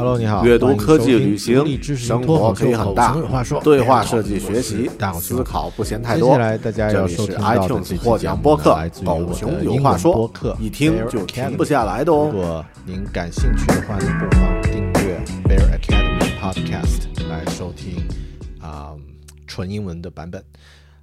[0.00, 1.62] Hello，你好，阅读、科技、旅行、
[1.94, 3.14] 生活可以很大。
[3.62, 6.28] 对话设计、学习、思考不嫌太多。
[6.28, 8.70] 接下来大家要收听到的获奖播客
[9.04, 12.30] 《狗熊有话说》，一听就停不下来的哦。
[12.32, 18.02] 如果您感兴趣的话呢，不妨订阅 Bear Academy Podcast 来收听
[18.58, 18.94] 啊、
[19.46, 20.42] 纯英文的版本。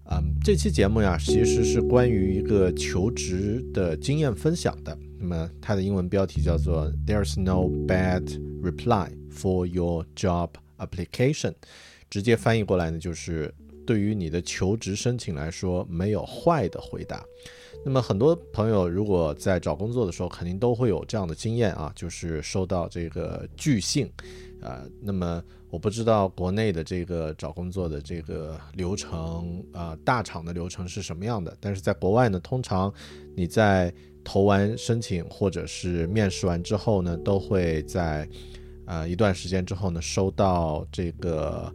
[0.09, 4.97] 嗯，这期节目呀，其实是关于一个求职的经验分享的。
[5.19, 8.23] 那么它的英文标题叫做 "There's no bad
[8.61, 11.53] reply for your job application"，
[12.09, 13.53] 直接翻译过来呢，就是
[13.85, 17.25] 对于你的求职申请来说，没有坏的回答。
[17.83, 24.09] 那么很多朋友如果在找工作的时候，肯定都会有这样的经验啊，就是收到这个拒信，
[24.61, 32.91] 啊、那么我不知道国内的这个找工作的这个流程啊、大厂的流程是什么样的，但是在国外呢，通常
[33.35, 38.27] 你在投完申请或者是面试完之后呢，都会在
[38.85, 41.73] 呃一段时间之后呢，收到这个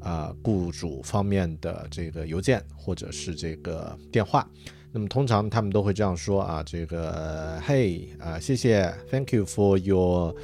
[0.00, 4.46] 啊、雇主方面的这个邮件或者是这个电话。
[4.92, 10.34] 那么通常他们都会这样说啊，这个 Hey 啊、谢谢，Thank you for your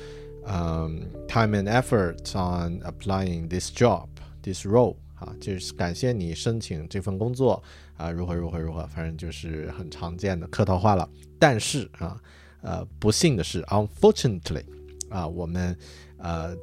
[0.46, 4.08] um time and effort on applying this job,
[4.42, 7.62] this role 啊，就是感谢你申请这份工作
[7.96, 11.08] 啊，如何如何如何，反正就是很常见的客套话了。
[11.38, 12.20] 但是啊，
[12.62, 14.64] 呃，不幸的是，unfortunately
[15.08, 15.76] 啊，我们
[16.18, 16.56] 呃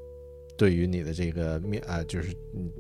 [0.58, 2.36] 对于你的这个面呃，就是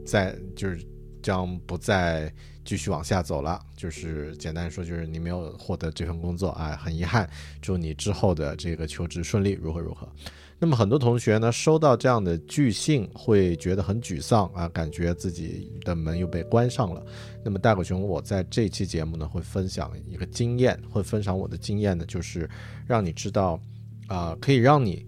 [0.05, 0.83] 在就是
[1.21, 2.31] 将不再
[2.67, 3.57] 继续往下走了。
[3.77, 7.27] 就是简单说，就是你没有获得这份工作啊，很遗憾，
[7.61, 10.05] 祝你之后的这个求职顺利，如何如何。
[10.59, 17.05] 那么很多同学呢，收到这样的拒信，会觉得很沮丧啊，感觉自己的门又被关上了。
[17.45, 22.49] 那么大狗熊，我在这期节目呢，会分享一个经验，会分享我的经验呢，就是
[22.87, 23.61] 让你知道，
[24.07, 25.05] 啊、可以让你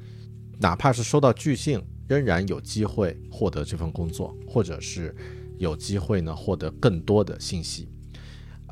[0.59, 5.15] 哪怕是收到拒信，仍然有机会获得这份工作，或者是
[5.59, 7.87] 有机会呢获得更多的信息。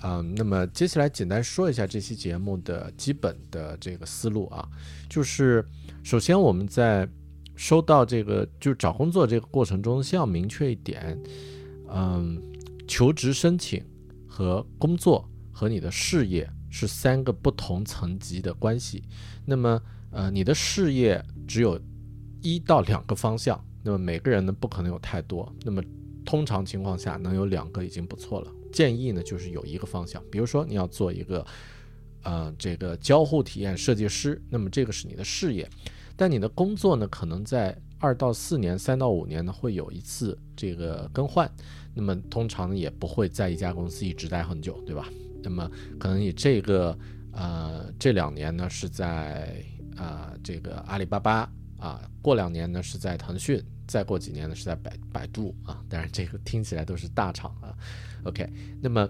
[0.04, 4.68] 嗯，那么接下来简单说一下这期节目的基本的这个思路啊，
[5.10, 5.66] 就是
[6.04, 7.08] 首先我们在
[7.56, 11.20] 收到这个就是找工作这个过程中，先要明确一点，
[11.90, 12.40] 嗯，
[12.88, 13.84] 求职申请
[14.28, 19.04] 和工作和你的事业是三个不同层级的关系。
[19.44, 19.82] 那么，
[20.12, 21.82] 呃，你的事业只有
[22.44, 25.82] 一到两个方向，那么每个人呢不可能有太多，那么
[26.28, 28.52] 通常情况下能有两个已经不错了。
[28.74, 31.44] 建议呢就是有一个方向，比如说你要做一个，
[32.24, 35.68] 呃，这个交互体验设计师，那么这个是你的事业，
[36.18, 41.50] 但你的工作呢可能在二到四年、三到五年呢会有一次这个更换，
[41.94, 45.08] 那么通常呢也不会在一家公司一直待很久，对吧？
[45.42, 46.98] 那么可能你这个
[47.32, 49.64] 呃这两年呢是在
[49.96, 57.74] 啊、这个阿里巴巴啊，过两年呢是在腾讯，再过几年呢是在百百度啊，当然这个听起来都是大厂啊。
[58.24, 58.48] OK，
[58.82, 59.10] 那么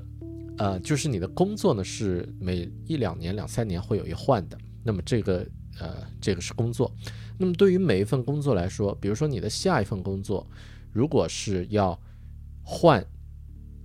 [0.57, 5.45] 呃就是你的工作呢是每一两年、两三年会有一换的，那么这个
[5.79, 6.91] 呃这个是工作。
[7.38, 10.45] 那么对于每一份工作来说，比如说你的下一份工作，
[10.94, 12.00] 如果是要
[12.63, 13.06] 换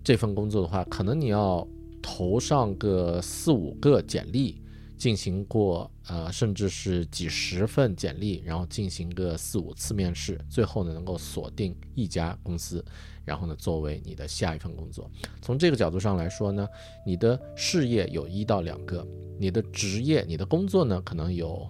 [0.05, 1.67] 这份工作的话，可能你要
[2.01, 4.62] 投上个四五个简历，
[5.03, 12.85] 进行过呃，甚至是几十份简历，然后进行个四五次面试，最后呢能够锁定一家公司，
[13.25, 15.11] 然后呢作为你的下一份工作。
[15.41, 16.69] 从这个角度上来说呢，
[17.05, 19.05] 你的事业有一到两个，
[19.41, 21.69] 你的职业、你的工作呢可能有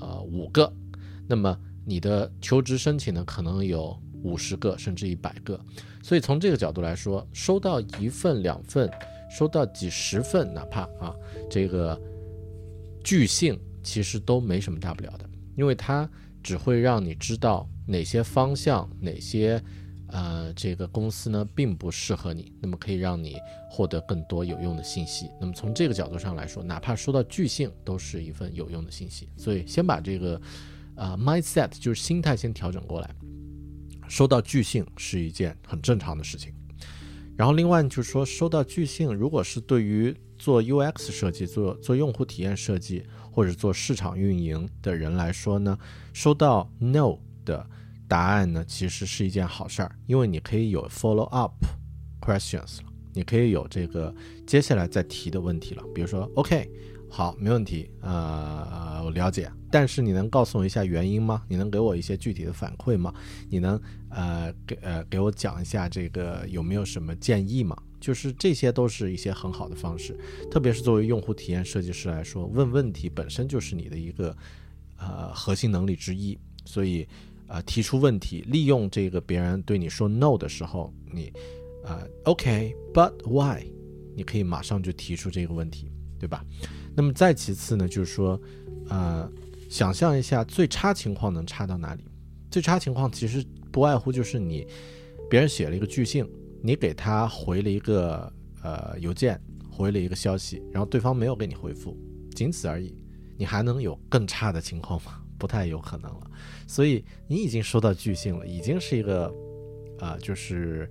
[0.00, 0.72] 呃五个，
[1.28, 1.54] 那么
[1.84, 5.60] 你的求职申请呢可能有五十个甚至一百个。
[6.02, 8.90] 所以从这个角度来说，收到一份两份。
[9.34, 11.16] 收到几十份，哪怕啊，
[11.50, 11.98] 这个
[13.04, 16.08] 巨性其实都没什么大不了的，因为它
[16.42, 19.62] 只会让你知道哪些方向、哪些
[20.08, 23.36] 呃这个公司呢并不适合你，那么可以让你
[23.70, 25.30] 获得更多有用的信息。
[25.40, 29.28] 那么从这个角度上来说，哪怕收到巨性都是一份有用的信息。
[29.36, 30.40] 所以先把这个
[30.94, 33.14] 呃 mindset 就是心态先调整过来，
[34.08, 36.52] 收到巨性是一件很正常的事情。
[37.34, 45.78] 然后另外就是说，收到巨信，如果是对于做 UX 设计、做做用户体验设计或者做市场运营的人来说呢，
[46.12, 47.64] 收到 No 的
[48.08, 51.52] 答案呢，其实是一件好事儿，因为你可以有 follow up
[52.20, 52.78] questions，
[53.14, 54.12] 你可以有这个
[54.44, 56.68] 接下来再提的问题了，比如说 OK。
[57.14, 59.52] 好，没问题，呃，我了解。
[59.70, 61.42] 但是你能告诉我一下原因吗？
[61.46, 63.12] 你能给我一些具体的反馈吗？
[63.50, 63.78] 你能
[64.08, 67.76] 呃给呃给我讲一下这个有没有什么建议吗？
[68.00, 70.18] 就是这些都是一些很好的方式，
[70.50, 74.34] 特别是作为用户体验设计师来说，问问题本身就是你的一个
[74.96, 76.38] 呃核心能力之一。
[76.64, 77.06] 所以
[77.46, 81.30] 呃提出问题，利用这个别人对你说 no 的时候，你
[81.84, 83.62] 呃 OK，but why？
[84.16, 86.42] 你可以马上就提出这个问题，对吧？
[86.94, 88.40] 那么再其次呢，就是说，
[88.88, 89.30] 呃，
[89.70, 92.04] 想象一下最差情况能差到哪里？
[92.50, 94.66] 最差情况其实不外乎就是你，
[95.30, 96.28] 别人写了一个拒信，
[96.62, 98.30] 你给他回了一个
[98.62, 99.40] 呃邮件，
[99.70, 101.96] 回了一个消息，然后对方没有给你回复，
[102.34, 102.94] 仅此而已。
[103.38, 105.18] 你还能有更差的情况吗？
[105.38, 106.30] 不太有可能了。
[106.66, 109.34] 所以你已经收到拒信了，已经是一个，
[109.98, 110.90] 呃，就是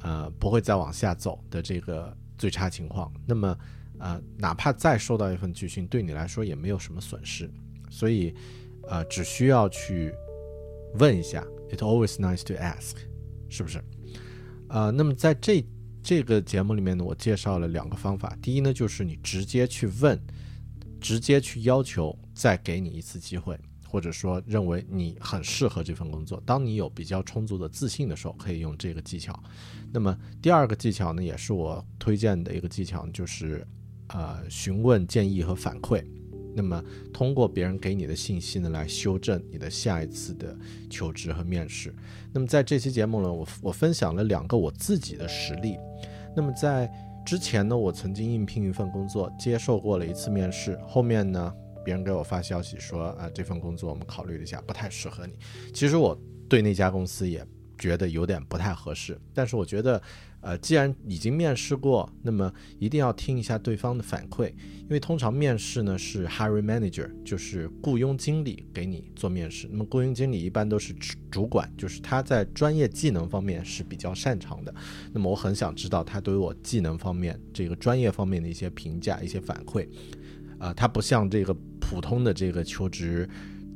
[0.00, 3.12] 呃不会再往下走的这个最差情况。
[3.26, 3.54] 那么。
[4.00, 7.50] 呃，哪怕再收到一份拒信，对你来说也没有什么损失，
[7.90, 8.32] 所以，
[8.88, 10.14] 呃，只需要去
[10.94, 12.94] 问一下，It always nice to ask，
[13.48, 13.82] 是不是？
[14.68, 15.66] 呃，那么在这
[16.00, 20.16] 这个节目里面呢，我介绍了两个方法，第一呢，就是你直接去问，
[21.00, 29.36] 直接去要求再给你一次机会，或者说认为你很适合这份工作，当你有比较充足的自信的时候，可以用这个技巧。
[29.92, 33.66] 那么第二个技巧呢，也是我推荐的一个技巧，就是。
[34.08, 36.02] 呃，询问建议和反馈，
[36.54, 36.82] 那么
[37.12, 40.56] 通过别人给你的信息呢，来修正你的下一次的
[40.88, 41.94] 求职和面试。
[42.32, 45.76] 那么在这期节目呢，我我分享了两个我自己的实例。
[46.34, 46.90] 那么在
[47.26, 55.34] 之前呢，我曾经应聘一份工作，接受过了一次面试，后面呢，别人给我发消息说，啊，这份工作我们考虑了一下，不太适合你。
[55.74, 56.18] 其实我
[56.48, 57.46] 对那家公司也
[57.78, 60.00] 觉得有点不太合适，但是我觉得。
[60.40, 64.48] 呃，既然已经面试过，那么一定要听一下对方的反馈，
[64.82, 69.68] 因为通常面试呢是 hiring manager，就是雇佣经理给你做面试。
[69.70, 70.94] 那么雇佣经理一般都是
[71.30, 74.74] 主管，就是他在专业技能方面是比较擅长的。
[75.12, 79.88] 那么我很想知道他对于我技能方面、这个专业方面的一些评价、一些反馈。
[80.58, 83.28] 啊，他不像这个普通的这个求职，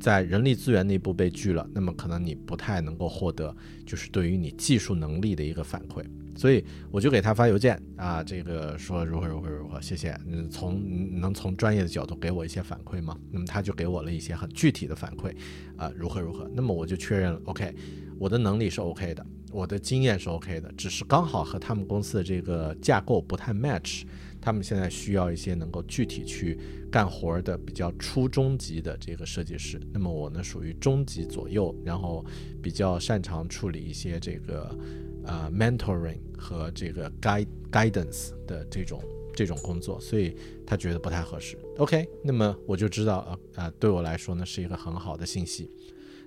[0.02, 3.54] 在人力资源内部被拒了，那么可能你不太能够获得
[3.86, 6.04] 就是对于你技术能力的一个反馈。
[6.34, 10.18] 所以我就给他发邮件啊，这个说如何如何如何，谢谢。
[10.26, 10.82] 嗯，从
[11.20, 13.16] 能从专业的角度给我一些反馈吗？
[13.30, 15.32] 那么他就给我了一些很具体的反馈，
[15.76, 16.50] 啊，如何如何。
[16.52, 17.72] 那么我就确认了，OK，
[18.18, 24.02] 我的能力是 OK 的，我的经验是 OK 的，只是刚好和他们公司的这个架构不太 match。
[24.42, 26.58] 他们现在需要一些能够具体去
[26.90, 29.80] 干活的比较初中级的这个设计师。
[29.94, 32.22] 那么我呢属于中级左右，然后
[32.60, 34.76] 比较擅长处理一些这个。
[35.24, 39.00] 呃，mentoring 和这个 guide guidance 的这种
[39.32, 41.56] 这种工作，所以他觉得不太合适。
[41.78, 45.70] OK，那么我就知道，呃呃，对我来说呢是一个很好的信息。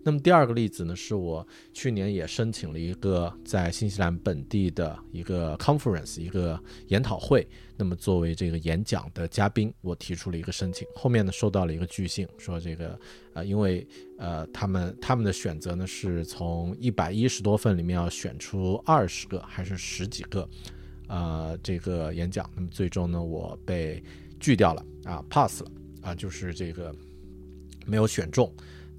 [0.08, 7.48] 那么第二个例子呢，是我去年也申请了一个在新西兰本地的一个 conference，一个研讨会。
[7.76, 10.88] 那么作为这个演讲的嘉宾，我提出了一个申请。
[10.94, 12.98] 后面呢，收到了一个拒信，说这个
[13.34, 13.86] 呃，因为
[14.20, 20.48] 呃，他们他们的选择呢，是从一百一十多份里面要选出二十个还是十几个，
[21.08, 22.48] 呃，这个演讲。
[22.56, 24.04] 那么最终呢，我被
[24.40, 25.72] 拒掉了啊，pass 了
[26.04, 26.94] 啊，就是这个
[27.88, 28.54] 没有选中。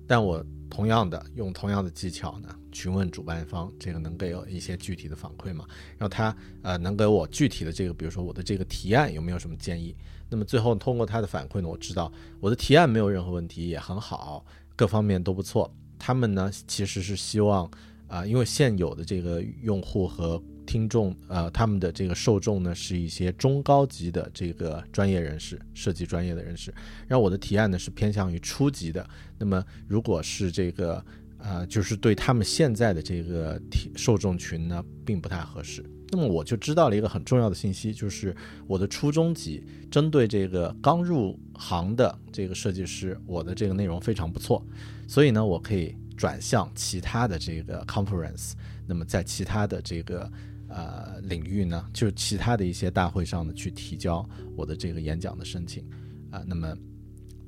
[0.08, 5.64] 但我同样的用同样的技巧呢，询问主办方，这个能给我一些具体的反馈吗？
[5.96, 9.94] 让他呃能给我具体的这个，比如说我的这个提案有没有什么建议？
[10.28, 14.44] 那么最后通过他的反馈呢，我知道我的提案没有任何问题，也很好，
[14.74, 15.72] 各方面都不错。
[15.98, 17.70] 他们呢其实是希望
[18.08, 26.74] 啊，因为现有的这个用户和听众，呃，他们的这个受众呢是一些中高级的这个专业人士，设计专业的人士。
[27.06, 29.08] 然后我的提案呢是偏向于初级的。
[29.38, 31.02] 那么如果是这个，
[31.38, 33.60] 呃，就是对他们现在的这个
[33.94, 35.84] 受众群呢，并不太合适。
[36.10, 38.34] 那么我就知道了一个很重要的信息，就是
[38.66, 44.64] 我的初中级针对这个刚入行的这个设计师，我的这个内容非常不错，
[45.08, 48.52] 所以呢，我可以转向其他的这个 conference。
[48.86, 50.30] 那么在其他的这个
[50.76, 55.82] 呃领域呢，就是其他的一些大会上呢，去提交我的这个演讲的申请
[56.30, 56.44] 啊。
[56.46, 56.76] 那么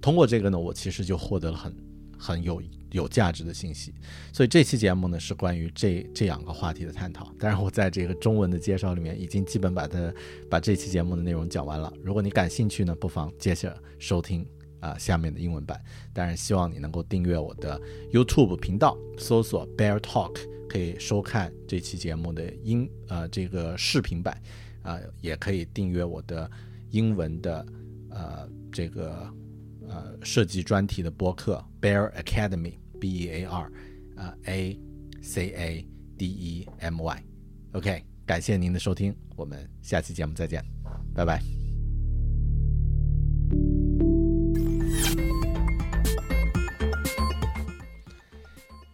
[0.00, 1.76] 通过这个呢，我其实就获得了很
[2.18, 2.62] 很有。
[2.92, 3.92] 有价值的信息，
[4.32, 7.30] 所以这期节目呢是关于这这两个话题的探讨。
[7.38, 10.10] 当然，我在这个中文的介绍里面已经基本把它
[10.48, 11.92] 把这期节目的内容讲完了。
[12.02, 14.42] 如果你感兴趣呢，不妨接着收听
[14.80, 15.78] 啊下面的英文版。
[16.14, 17.78] 当然，希望你能够订阅我的
[18.10, 20.38] YouTube 频道，搜索 Bear Talk，
[20.68, 24.40] 可以收看这期节目的音呃这个视频版
[24.82, 26.50] 啊，也可以订阅我的
[26.90, 27.66] 英文的
[28.10, 29.28] 呃这个。
[29.90, 33.72] 呃，设计专题的播客 Bear Academy，B E A R，
[34.16, 34.78] 呃 A
[35.22, 40.62] C A D E M Y，OK，感谢您的收听，我们下期节目再见，
[41.14, 41.57] 拜拜。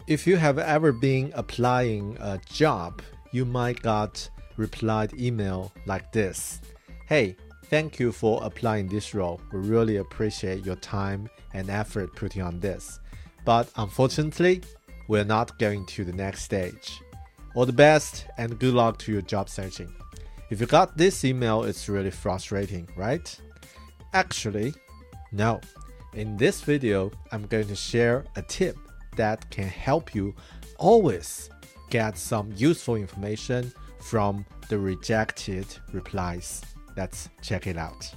[0.07, 6.61] If you have ever been applying a job, you might got replied email like this.
[7.07, 7.37] Hey,
[7.71, 9.41] Thank you for applying this role.
[9.51, 13.01] We really appreciate your time and effort putting on this.
[13.45, 14.63] But unfortunately,
[15.09, 17.01] we're not going to the next stage.
[17.55, 19.93] All the best and good luck to your job searching.
[20.51, 23.35] If you got this email, it's really frustrating, right?
[24.13, 24.75] Actually,
[25.33, 25.61] no.
[26.13, 28.77] In this video, I'm going to share a tip
[29.17, 30.35] that can help you
[30.79, 31.51] always
[31.91, 36.63] get some useful information from the rejected replies.
[36.97, 38.15] Let's check it out.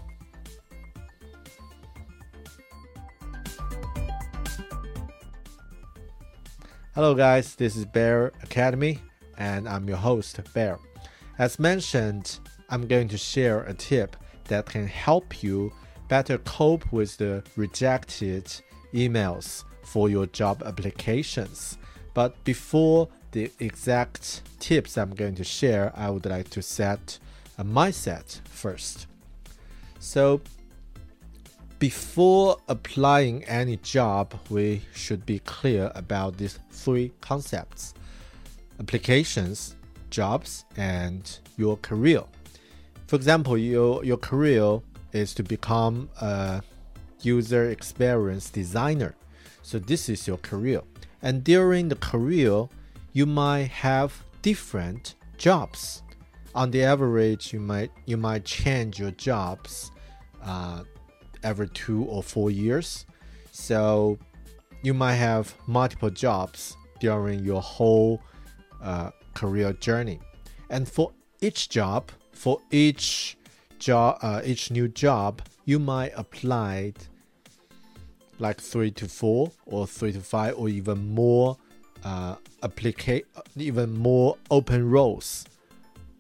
[6.94, 9.00] Hello, guys, this is Bear Academy,
[9.38, 10.80] and I'm your host, Bear.
[11.38, 12.39] As mentioned,
[12.70, 15.72] I'm going to share a tip that can help you
[16.08, 18.51] better cope with the rejected
[18.94, 21.77] emails for your job applications.
[22.13, 27.20] But before the exact tips I'm going to share, I would like to set
[27.58, 29.08] a mindset first.
[30.00, 30.41] So,
[31.79, 37.94] before applying any job, we should be clear about these three concepts
[38.79, 39.75] applications,
[40.10, 42.24] jobs, and your career.
[43.08, 44.82] For example, your, your career
[45.13, 46.62] is to become a
[47.22, 49.15] user experience designer.
[49.67, 50.81] So, this is your career.
[51.21, 52.67] And during the career,
[53.13, 56.03] you might have different jobs
[56.57, 59.91] on the average, you might you might change your jobs
[60.43, 60.83] uh,
[61.43, 63.05] every two or four years.
[63.51, 64.17] So
[64.81, 68.21] you might have multiple jobs during your whole
[68.81, 70.19] uh, career journey,
[70.71, 73.38] and for each job, for each
[73.77, 76.93] job, uh, each new job, you might apply
[78.39, 81.58] like three to four or three to five or even more
[82.03, 85.46] uh, applicate even more open roles.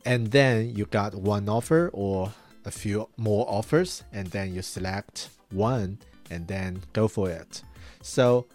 [0.05, 2.31] And then you got one offer or
[2.65, 5.97] a few more offers and then you select one
[6.29, 7.61] and then go for it.
[8.01, 8.45] So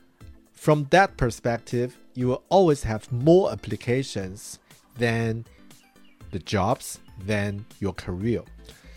[0.52, 4.58] from that perspective you will always have more applications
[4.98, 5.44] than
[6.30, 8.42] the jobs than your career.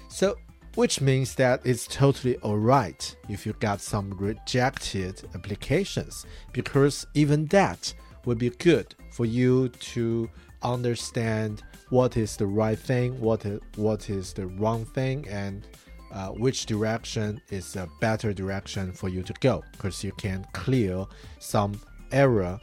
[0.10, 0.38] So
[0.76, 7.94] which means that it's totally alright if you got some rejected applications because even that
[8.26, 10.30] would be good for you to
[10.62, 15.68] understand what is the right thing, what is, what is the wrong thing, and
[16.12, 21.06] uh, which direction is a better direction for you to go because you can clear
[21.40, 21.80] some
[22.12, 22.60] error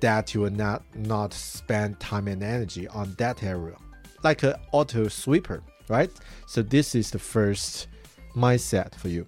[0.00, 3.76] that you will not not spend time and energy on that area
[4.22, 6.10] like an auto sweeper right
[6.46, 7.88] so this is the first
[8.34, 9.26] mindset for you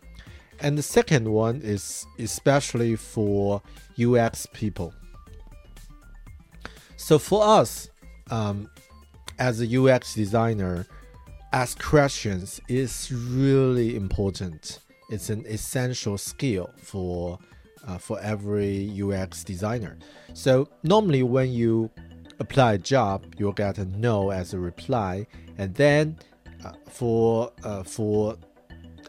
[0.60, 3.62] and the second one is especially for
[4.00, 4.92] ux people
[6.96, 7.88] so for us
[8.30, 8.68] um,
[9.38, 10.86] as a UX designer,
[11.52, 14.80] ask questions is really important.
[15.10, 17.38] It's an essential skill for
[17.86, 19.96] uh, for every UX designer.
[20.34, 21.90] So normally when you
[22.40, 26.18] apply a job, you'll get a no as a reply, and then
[26.64, 28.36] uh, for uh, for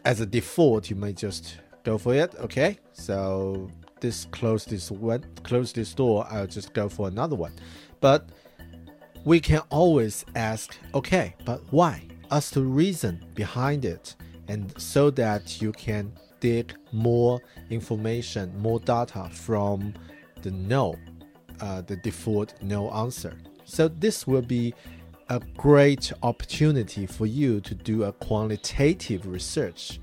[0.04, 2.34] as a default, you may just go for it.
[2.40, 6.26] Okay, so this close this one, close this door.
[6.30, 7.52] I'll just go for another one.
[8.00, 8.28] But
[9.24, 12.08] we can always ask, okay, but why?
[12.30, 14.14] Ask the reason behind it,
[14.48, 19.92] and so that you can dig more information, more data from
[20.42, 20.96] the no,
[21.60, 23.36] uh, the default no answer.
[23.64, 24.74] So this will be
[25.30, 30.00] a great opportunity for you to do a qualitative research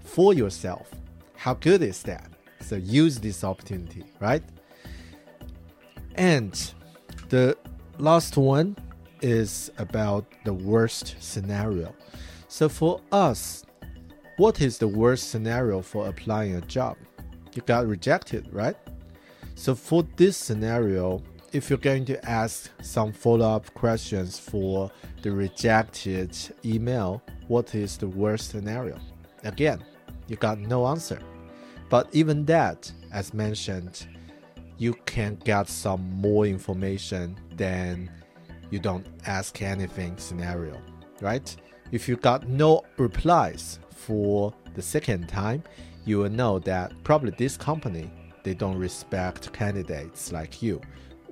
[0.00, 0.90] for yourself.
[1.36, 2.30] How good is that?
[2.60, 4.42] So use this opportunity, right?
[6.14, 6.72] And
[7.28, 7.58] the
[7.98, 8.74] last one
[9.20, 11.94] is about the worst scenario.
[12.48, 13.66] So for us,
[14.38, 16.96] what is the worst scenario for applying a job?
[17.52, 18.76] You got rejected, right?
[19.56, 21.22] So for this scenario,
[21.54, 24.90] if you're going to ask some follow-up questions for
[25.22, 28.98] the rejected email, what is the worst scenario?
[29.44, 29.82] Again,
[30.26, 31.20] you got no answer.
[31.90, 34.08] But even that, as mentioned,
[34.78, 38.10] you can get some more information than
[38.70, 40.82] you don't ask anything scenario,
[41.20, 41.54] right?
[41.92, 45.62] If you got no replies for the second time,
[46.04, 48.10] you will know that probably this company
[48.42, 50.80] they don't respect candidates like you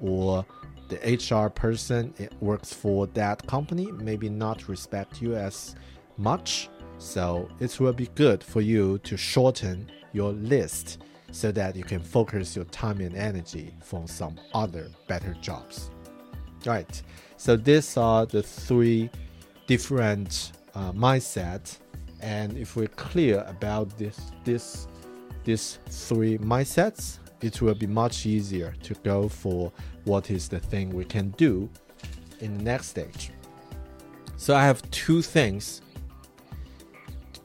[0.03, 0.45] or
[0.89, 5.75] the HR person it works for that company maybe not respect you as
[6.19, 6.69] much.
[6.99, 10.99] So it will be good for you to shorten your list
[11.33, 15.91] so that you can focus your time and energy for some other better jobs.
[16.65, 17.03] Right.
[17.37, 19.11] So these are the three
[19.67, 21.79] different uh, mindset,
[22.21, 24.87] and if we're clear about this, this,
[25.45, 29.73] these three mindsets, it will be much easier to go for
[30.05, 31.69] what is the thing we can do
[32.41, 33.31] in the next stage.
[34.37, 35.83] So I have two things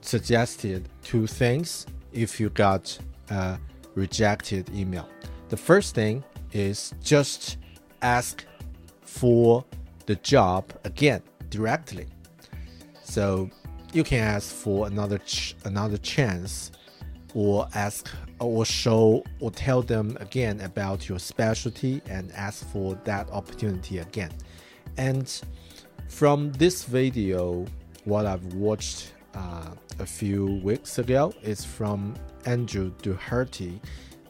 [0.02, 2.98] suggested, two things if you got
[3.30, 3.60] a
[3.96, 5.08] rejected email.
[5.50, 6.24] The first thing
[6.54, 7.58] is just
[8.02, 8.46] ask
[9.02, 9.66] for
[10.06, 12.08] the job again directly.
[13.04, 13.50] So
[13.94, 16.72] you can ask for another ch another chance
[17.34, 23.30] or ask or show or tell them again about your specialty and ask for that
[23.32, 24.32] opportunity again.
[24.98, 25.42] And
[26.08, 27.66] from this video,
[28.06, 33.80] what I've watched uh, a few weeks ago is from Andrew Doherty,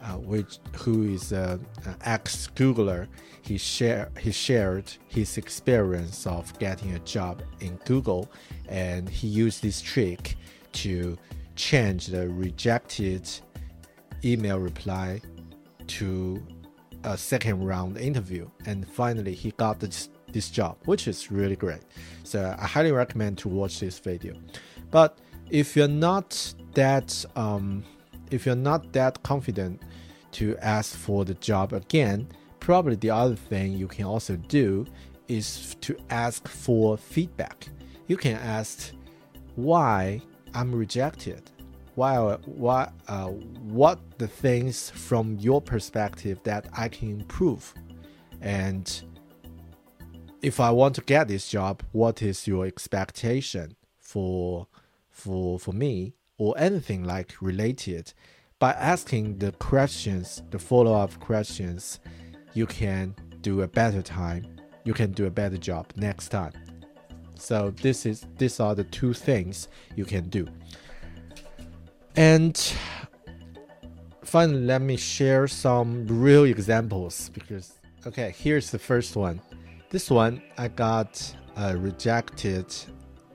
[0.03, 1.65] uh, which who is an
[2.03, 3.07] ex Googler.
[3.41, 8.29] He share he shared his experience of getting a job in Google,
[8.67, 10.35] and he used this trick
[10.73, 11.17] to
[11.55, 13.29] change the rejected
[14.23, 15.21] email reply
[15.87, 16.41] to
[17.03, 18.49] a second round interview.
[18.65, 21.81] And finally he got this, this job which is really great.
[22.23, 24.35] So i highly recommend to watch this video.
[24.91, 27.83] But if you're not that um,
[28.31, 29.81] if you're not that confident
[30.33, 32.27] to ask for the job again
[32.59, 34.85] probably the other thing you can also do
[35.27, 37.69] is to ask for feedback.
[38.07, 38.91] You can ask
[39.55, 40.21] why
[40.53, 41.49] I'm rejected?
[41.97, 47.73] Why, why, uh, what the things from your perspective that I can improve?
[48.39, 48.87] And
[50.43, 54.67] if I want to get this job, what is your expectation for,
[55.09, 58.13] for, for me or anything like related?
[58.59, 61.99] By asking the questions, the follow up questions,
[62.53, 64.45] you can do a better time.
[64.83, 66.53] You can do a better job next time.
[67.39, 70.47] So this is these are the two things you can do.
[72.17, 72.59] And
[74.23, 77.73] finally, let me share some real examples because
[78.07, 79.39] okay, here's the first one.
[79.91, 82.73] This one I got a rejected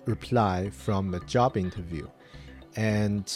[0.04, 2.08] reply from a job interview,
[2.74, 3.32] and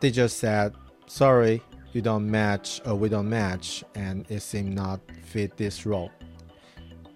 [0.00, 0.74] they just said,
[1.06, 1.62] "Sorry,
[1.94, 6.10] you don't match, or we don't match, and it seemed not fit this role."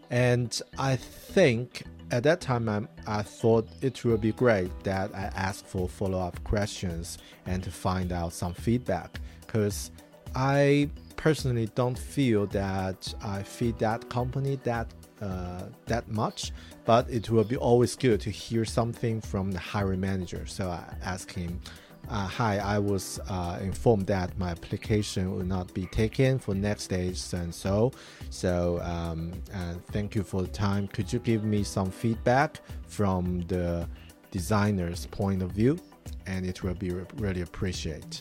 [0.08, 5.30] And I think at that time, I, I thought it would be great that I
[5.34, 9.90] ask for follow up questions and to find out some feedback because
[10.34, 14.88] I personally don't feel that I feed that company that
[15.22, 16.52] uh, that much,
[16.84, 20.44] but it will be always good to hear something from the hiring manager.
[20.46, 21.60] So I asked him
[22.08, 26.84] uh, hi, I was uh, informed that my application will not be taken for next
[26.84, 27.92] stage and so.
[28.30, 30.88] So um, uh, thank you for the time.
[30.88, 33.88] Could you give me some feedback from the
[34.30, 35.78] designer's point of view?
[36.26, 38.20] And it will be really appreciated.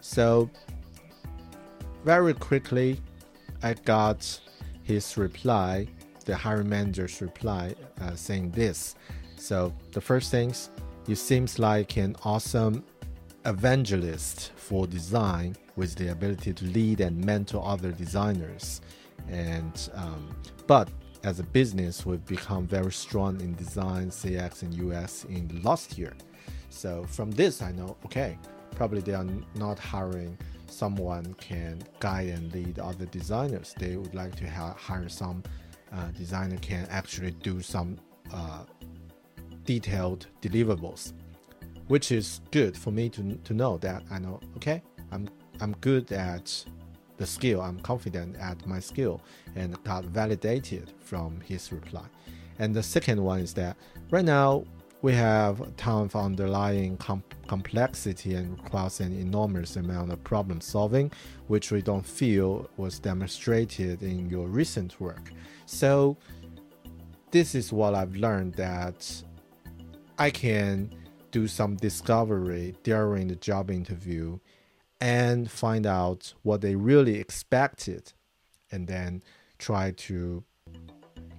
[0.00, 0.50] So
[2.04, 3.00] very quickly,
[3.62, 4.40] I got
[4.82, 5.86] his reply,
[6.24, 8.94] the hiring manager's reply, uh, saying this.
[9.36, 10.70] So the first things,
[11.06, 12.84] you seems like an awesome
[13.48, 18.80] evangelist for design with the ability to lead and mentor other designers.
[19.28, 20.28] And um,
[20.66, 20.88] but
[21.24, 25.98] as a business, we've become very strong in design, CX, and UX in the last
[25.98, 26.14] year.
[26.70, 28.38] So from this, I know okay,
[28.76, 33.74] probably they are not hiring someone can guide and lead other designers.
[33.78, 35.42] They would like to ha- hire some
[35.92, 37.98] uh, designer can actually do some
[38.32, 38.64] uh,
[39.64, 41.12] detailed deliverables,
[41.88, 45.28] which is good for me to, to know that I know okay I'm
[45.60, 46.64] I'm good at
[47.18, 47.60] the skill.
[47.60, 49.20] I'm confident at my skill
[49.56, 52.06] and got validated from his reply.
[52.58, 53.76] And the second one is that
[54.10, 54.64] right now
[55.02, 60.60] we have a ton of underlying com complexity and requires an enormous amount of problem
[60.60, 61.10] solving,
[61.46, 65.32] which we don't feel was demonstrated in your recent work.
[65.66, 66.16] So
[67.30, 69.22] this is what I've learned that
[70.18, 70.90] I can
[71.30, 74.38] do some discovery during the job interview
[75.00, 78.12] and find out what they really expected
[78.70, 79.22] and then
[79.58, 80.42] try to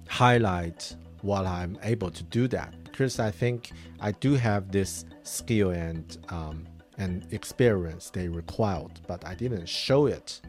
[0.08, 5.70] highlight what I'm able to do that because I think I do have this skill
[5.70, 6.66] and um,
[6.98, 10.40] and experience they required, but I didn't show it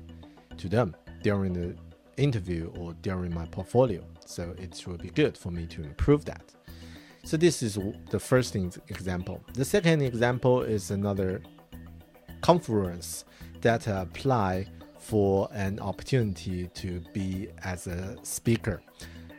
[0.58, 1.75] to them during the
[2.17, 4.04] interview or during my portfolio.
[4.25, 6.43] So it will be good for me to improve that.
[7.23, 7.77] So this is
[8.10, 9.41] the first example.
[9.53, 11.41] The second example is another
[12.41, 13.25] conference
[13.62, 14.65] that apply
[14.97, 18.81] for an opportunity to be as a speaker.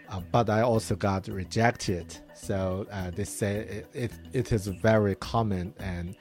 [0.09, 2.16] Uh, but I also got rejected.
[2.35, 6.16] So uh, they say it, it, it is a very common and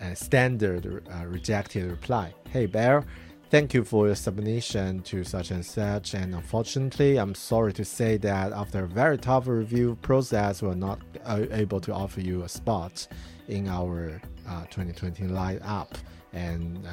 [0.00, 2.34] uh, standard uh, rejected reply.
[2.50, 3.04] Hey Bear,
[3.52, 6.14] thank you for your submission to such and such.
[6.14, 11.00] And unfortunately, I'm sorry to say that after a very tough review process, we're not
[11.26, 13.06] uh, able to offer you a spot
[13.48, 14.22] in our
[14.70, 15.90] 2020 lineup.
[16.32, 16.88] And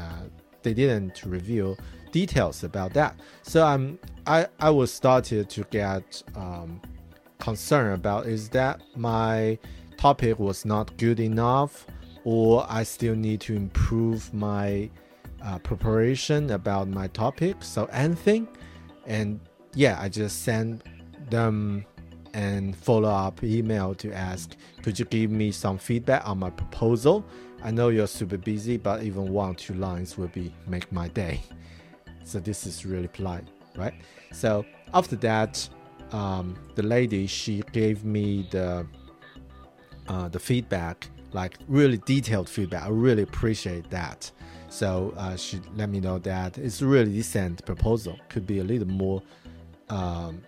[0.62, 1.78] they didn't reveal
[2.12, 3.16] details about that.
[3.44, 6.82] So I'm I I was started to get um,
[7.38, 9.58] concerned about is that my
[9.96, 11.88] topic was not good enough,
[12.26, 14.90] or I still need to improve my
[15.44, 17.58] uh, preparation about my topic.
[17.62, 18.48] So anything,
[19.06, 19.40] and
[19.74, 20.84] yeah, I just send
[21.30, 21.86] them
[22.34, 27.26] and follow up email to ask, could you give me some feedback on my proposal?
[27.64, 31.42] I know you're super busy, but even one two lines will be make my day.
[32.24, 33.94] So this is really polite, right?
[34.32, 35.68] So after that,
[36.12, 38.86] um, the lady she gave me the
[40.08, 42.84] uh, the feedback, like really detailed feedback.
[42.84, 44.32] I really appreciate that.
[44.70, 48.18] So uh, she let me know that it's a really decent proposal.
[48.30, 49.22] Could be a little more
[49.90, 50.42] um,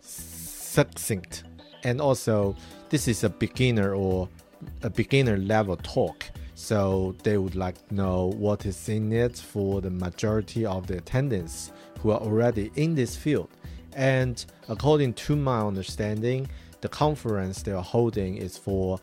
[0.00, 1.44] succinct,
[1.82, 2.56] and also
[2.90, 4.28] this is a beginner or
[4.82, 6.24] a beginner level talk.
[6.54, 10.98] So they would like to know what is in it for the majority of the
[10.98, 13.50] attendants who are already in this field.
[13.94, 16.48] And according to my understanding,
[16.80, 19.00] the conference they are holding is for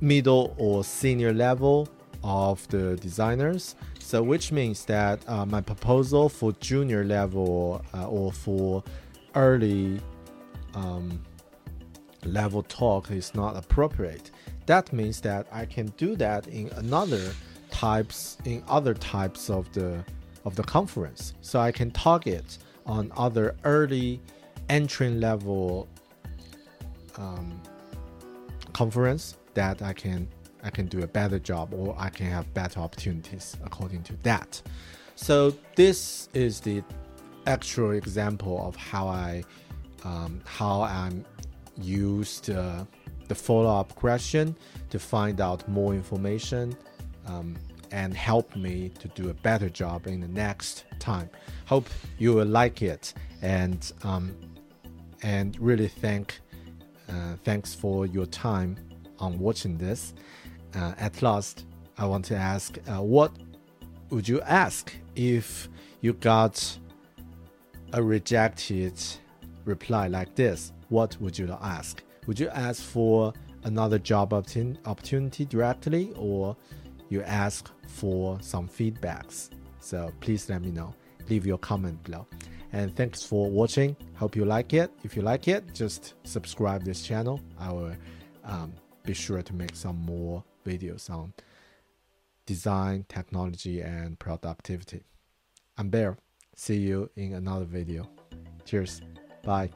[0.00, 1.88] middle or senior level
[2.22, 3.74] of the designers.
[3.98, 8.82] So which means that uh, my proposal for junior level uh, or for
[9.34, 10.00] early
[10.74, 11.22] um,
[12.24, 14.30] level talk is not appropriate
[14.66, 17.32] that means that I can do that in another
[17.70, 20.04] types in other types of the
[20.44, 21.34] of the conference.
[21.40, 24.20] So I can target on other early
[24.68, 25.88] entry level
[27.16, 27.60] um,
[28.72, 30.28] conference that I can
[30.62, 34.62] I can do a better job or I can have better opportunities according to that.
[35.16, 36.82] So this is the
[37.46, 39.44] actual example of how I
[40.04, 41.24] um, how I'm
[41.80, 42.84] used uh,
[43.28, 44.56] the follow-up question
[44.90, 46.76] to find out more information
[47.26, 47.56] um,
[47.92, 51.30] and help me to do a better job in the next time.
[51.66, 54.34] Hope you will like it and um,
[55.22, 56.40] and really thank
[57.08, 58.76] uh, thanks for your time
[59.18, 60.14] on watching this.
[60.74, 61.66] Uh, at last,
[61.98, 63.32] I want to ask, uh, what
[64.10, 65.68] would you ask if
[66.00, 66.78] you got
[67.92, 68.94] a rejected
[69.64, 70.72] reply like this?
[70.88, 72.02] What would you ask?
[72.26, 73.32] would you ask for
[73.64, 76.56] another job opportunity directly or
[77.08, 79.50] you ask for some feedbacks?
[79.80, 80.94] So please let me know.
[81.28, 82.26] Leave your comment below.
[82.72, 83.96] And thanks for watching.
[84.14, 84.90] Hope you like it.
[85.04, 87.40] If you like it, just subscribe this channel.
[87.58, 87.92] I will
[88.44, 88.72] um,
[89.04, 91.32] be sure to make some more videos on
[92.46, 95.02] design, technology, and productivity.
[95.78, 96.18] I'm Bear.
[96.54, 98.08] See you in another video.
[98.64, 99.00] Cheers.
[99.42, 99.70] Bye.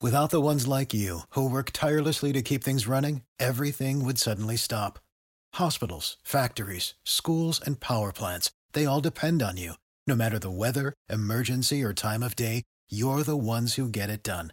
[0.00, 4.56] Without the ones like you, who work tirelessly to keep things running, everything would suddenly
[4.56, 4.98] stop.
[5.54, 9.74] Hospitals, factories, schools, and power plants, they all depend on you.
[10.08, 14.24] No matter the weather, emergency, or time of day, you're the ones who get it
[14.24, 14.52] done.